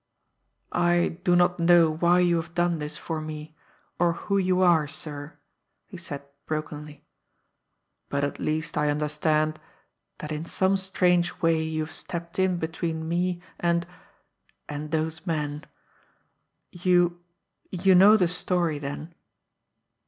"I 0.71 1.19
do 1.23 1.35
not 1.35 1.59
know 1.59 1.91
why 1.93 2.21
you 2.21 2.37
have 2.37 2.55
done 2.55 2.79
this 2.79 2.97
for 2.97 3.21
me, 3.21 3.55
or 3.99 4.13
who 4.13 4.39
you 4.39 4.63
are, 4.63 4.87
sir," 4.87 5.37
he 5.85 5.95
said 5.95 6.23
brokenly. 6.47 7.05
"But 8.09 8.23
at 8.23 8.39
least 8.39 8.79
I 8.79 8.89
understand 8.89 9.59
that 10.17 10.31
in 10.31 10.43
some 10.45 10.75
strange 10.75 11.39
way 11.43 11.61
you 11.61 11.83
have 11.85 11.91
stepped 11.93 12.39
in 12.39 12.57
between 12.57 13.07
me 13.07 13.43
and 13.59 13.85
and 14.67 14.89
those 14.89 15.27
men. 15.27 15.65
You 16.71 17.21
you 17.69 17.93
know 17.93 18.17
the 18.17 18.27
story, 18.27 18.79
then?" 18.79 19.13